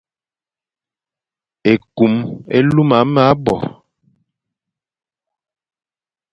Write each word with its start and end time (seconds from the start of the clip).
Ekum 1.71 2.13
e 2.57 2.59
lum 2.69 2.89
me 3.13 3.21
abo; 3.29 3.55